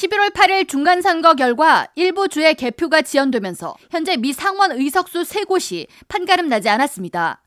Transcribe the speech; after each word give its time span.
11월 0.00 0.32
8일 0.32 0.66
중간선거 0.66 1.34
결과 1.34 1.86
일부 1.94 2.26
주의 2.28 2.54
개표가 2.54 3.02
지연되면서 3.02 3.76
현재 3.90 4.16
미 4.16 4.32
상원 4.32 4.72
의석수 4.72 5.22
3곳이 5.22 5.88
판가름 6.08 6.48
나지 6.48 6.70
않았습니다. 6.70 7.42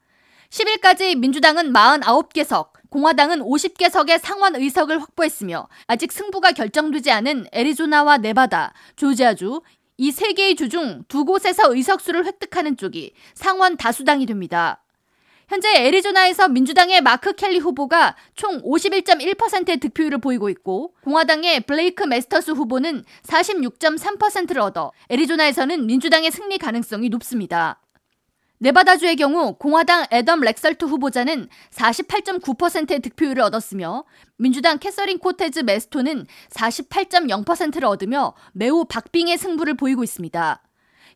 10일까지 0.51 1.17
민주당은 1.17 1.74
49개석, 1.74 2.74
공화당은 2.89 3.39
50개석의 3.39 4.19
상원 4.19 4.55
의석을 4.55 5.01
확보했으며 5.01 5.67
아직 5.87 6.11
승부가 6.11 6.51
결정되지 6.51 7.09
않은 7.09 7.47
애리조나와 7.51 8.18
네바다, 8.20 8.73
조지아주 8.97 9.61
이 9.97 10.11
세 10.11 10.33
개의 10.33 10.55
주 10.55 10.70
중 10.70 11.05
두 11.07 11.25
곳에서 11.25 11.73
의석수를 11.73 12.25
획득하는 12.25 12.77
쪽이 12.77 13.13
상원 13.33 13.77
다수당이 13.77 14.27
됩니다. 14.27 14.82
현재 15.48 15.70
애리조나에서 15.75 16.48
민주당의 16.48 17.02
마크 17.02 17.34
켈리 17.34 17.60
후보가 17.60 18.16
총 18.36 18.62
51.1%의 18.62 19.78
득표율을 19.78 20.20
보이고 20.20 20.50
있고 20.50 20.93
공화당의 21.04 21.62
블레이크 21.62 22.04
메스터스 22.04 22.52
후보는 22.52 23.04
46.3%를 23.23 24.61
얻어 24.61 24.92
애리조나에서는 25.10 25.86
민주당의 25.86 26.32
승리 26.32 26.57
가능성이 26.57 27.10
높습니다. 27.10 27.79
네바다주의 28.60 29.18
경우 29.18 29.56
공화당 29.57 30.06
애덤 30.10 30.39
렉설트 30.39 30.86
후보자는 30.86 31.50
48.9%의 31.71 33.02
득표율을 33.02 33.44
얻었으며 33.44 34.06
민주당 34.38 34.80
캐서린 34.80 35.20
코테즈 35.20 35.60
메스토는 35.60 36.26
48.0%를 36.50 37.86
얻으며 37.86 38.34
매우 38.54 38.86
박빙의 38.86 39.38
승부를 39.38 39.73
보이고 39.73 40.02
있습니다. 40.02 40.62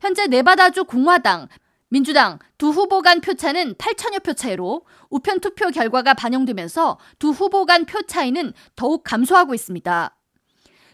현재 0.01 0.27
네바다주 0.27 0.83
공화당, 0.83 1.47
민주당 1.89 2.39
두 2.57 2.69
후보 2.69 3.01
간 3.01 3.21
표차는 3.21 3.75
8천여 3.75 4.23
표 4.23 4.33
차이로 4.33 4.81
우편 5.09 5.39
투표 5.39 5.69
결과가 5.69 6.13
반영되면서 6.13 6.99
두 7.19 7.29
후보 7.29 7.65
간 7.65 7.85
표 7.85 8.01
차이는 8.01 8.53
더욱 8.75 9.03
감소하고 9.03 9.53
있습니다. 9.53 10.13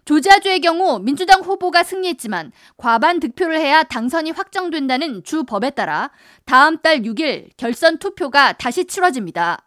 조지아주의 0.05 0.59
경우 0.59 0.99
민주당 0.99 1.41
후보가 1.41 1.83
승리했지만 1.83 2.51
과반 2.77 3.19
득표를 3.21 3.57
해야 3.57 3.83
당선이 3.83 4.31
확정된다는 4.31 5.23
주 5.23 5.45
법에 5.45 5.69
따라 5.71 6.11
다음 6.45 6.77
달 6.79 7.01
6일 7.01 7.49
결선 7.55 7.97
투표가 7.97 8.53
다시 8.53 8.85
치러집니다. 8.85 9.65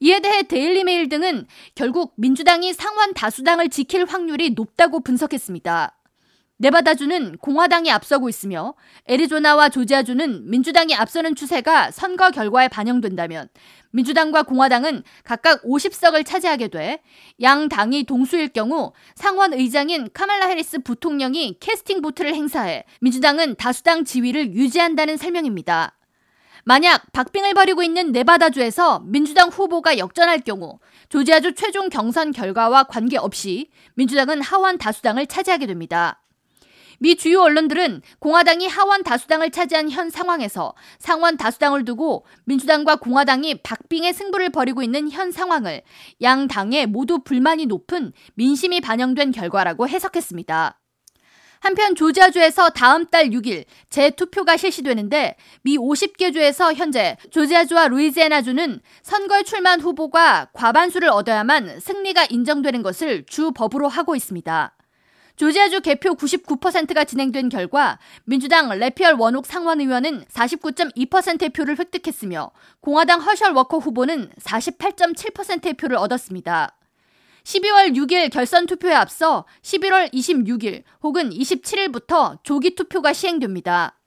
이에 0.00 0.20
대해 0.20 0.42
데일리메일 0.42 1.08
등은 1.08 1.46
결국 1.74 2.12
민주당이 2.16 2.74
상원 2.74 3.14
다수당을 3.14 3.70
지킬 3.70 4.04
확률이 4.04 4.50
높다고 4.50 5.00
분석했습니다. 5.00 5.96
네바다주는 6.58 7.38
공화당이 7.38 7.90
앞서고 7.90 8.28
있으며 8.28 8.74
애리조나와 9.06 9.68
조지아주는 9.68 10.50
민주당이 10.50 10.94
앞서는 10.94 11.34
추세가 11.34 11.90
선거 11.90 12.30
결과에 12.30 12.68
반영된다면 12.68 13.48
민주당과 13.90 14.44
공화당은 14.44 15.02
각각 15.24 15.62
50석을 15.62 16.24
차지하게 16.24 16.68
돼 16.68 17.00
양 17.40 17.68
당이 17.68 18.04
동수일 18.04 18.48
경우 18.48 18.92
상원 19.14 19.52
의장인 19.52 20.08
카말라 20.12 20.46
해리스 20.46 20.80
부통령이 20.80 21.58
캐스팅 21.58 22.00
보트를 22.00 22.34
행사해 22.34 22.84
민주당은 23.00 23.56
다수당 23.56 24.04
지위를 24.04 24.52
유지한다는 24.54 25.16
설명입니다. 25.16 25.96
만약 26.64 27.12
박빙을 27.12 27.52
벌이고 27.54 27.82
있는 27.82 28.12
네바다주에서 28.12 29.00
민주당 29.04 29.48
후보가 29.50 29.98
역전할 29.98 30.40
경우 30.40 30.78
조지아주 31.08 31.54
최종 31.54 31.90
경선 31.90 32.32
결과와 32.32 32.84
관계없이 32.84 33.70
민주당은 33.94 34.40
하원 34.40 34.78
다수당을 34.78 35.26
차지하게 35.26 35.66
됩니다. 35.66 36.23
미 36.98 37.16
주요 37.16 37.42
언론들은 37.42 38.02
공화당이 38.18 38.66
하원 38.68 39.02
다수당을 39.02 39.50
차지한 39.50 39.90
현 39.90 40.10
상황에서 40.10 40.74
상원 40.98 41.36
다수당을 41.36 41.84
두고 41.84 42.24
민주당과 42.44 42.96
공화당이 42.96 43.62
박빙의 43.62 44.12
승부를 44.12 44.50
벌이고 44.50 44.82
있는 44.82 45.10
현 45.10 45.32
상황을 45.32 45.82
양 46.22 46.48
당의 46.48 46.86
모두 46.86 47.20
불만이 47.20 47.66
높은 47.66 48.12
민심이 48.34 48.80
반영된 48.80 49.32
결과라고 49.32 49.88
해석했습니다. 49.88 50.80
한편 51.64 51.94
조지아주에서 51.94 52.70
다음 52.70 53.06
달 53.06 53.30
6일 53.30 53.64
재투표가 53.88 54.58
실시되는데 54.58 55.36
미 55.62 55.78
50개 55.78 56.30
주에서 56.30 56.74
현재 56.74 57.16
조지아주와 57.30 57.88
루이지애나주는 57.88 58.80
선거에 59.02 59.44
출마한 59.44 59.80
후보가 59.80 60.50
과반수를 60.52 61.08
얻어야만 61.08 61.80
승리가 61.80 62.26
인정되는 62.28 62.82
것을 62.82 63.24
주 63.24 63.50
법으로 63.52 63.88
하고 63.88 64.14
있습니다. 64.14 64.76
조지아주 65.36 65.80
개표 65.80 66.14
99%가 66.14 67.04
진행된 67.04 67.48
결과 67.48 67.98
민주당 68.24 68.68
레피얼 68.68 69.14
원옥 69.14 69.46
상원 69.46 69.80
의원은 69.80 70.24
49.2%의 70.26 71.50
표를 71.50 71.78
획득했으며 71.78 72.52
공화당 72.80 73.20
허셜 73.20 73.52
워커 73.52 73.78
후보는 73.78 74.30
48.7%의 74.40 75.74
표를 75.74 75.96
얻었습니다. 75.96 76.76
12월 77.42 77.94
6일 77.94 78.30
결선 78.30 78.66
투표에 78.66 78.94
앞서 78.94 79.44
11월 79.62 80.12
26일 80.12 80.82
혹은 81.02 81.30
27일부터 81.30 82.38
조기 82.42 82.74
투표가 82.74 83.12
시행됩니다. 83.12 83.98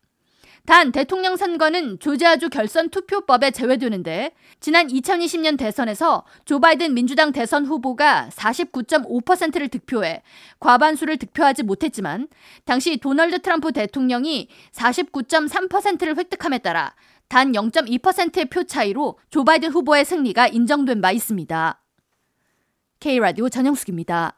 단 0.68 0.92
대통령 0.92 1.38
선거는 1.38 1.98
조지아주 1.98 2.50
결선 2.50 2.90
투표법에 2.90 3.52
제외되는데 3.52 4.34
지난 4.60 4.88
2020년 4.88 5.58
대선에서 5.58 6.26
조 6.44 6.60
바이든 6.60 6.94
민주당 6.94 7.32
대선 7.32 7.66
후보가 7.66 8.28
49.5%를 8.34 9.70
득표해 9.70 10.24
과반수를 10.60 11.16
득표하지 11.20 11.64
못했지만 11.64 12.28
당시 12.66 12.98
도널드 12.98 13.44
트럼프 13.44 13.72
대통령이 13.72 14.50
49.3%를 14.74 16.18
획득함에 16.18 16.58
따라 16.58 16.94
단 17.30 17.54
0.2%의 17.54 18.50
표 18.50 18.66
차이로 18.66 19.20
조 19.30 19.46
바이든 19.46 19.70
후보의 19.70 20.04
승리가 20.04 20.50
인정된 20.50 21.00
바 21.00 21.14
있습니다. 21.14 21.82
K라디오 23.00 23.48
전영숙입니다. 23.48 24.38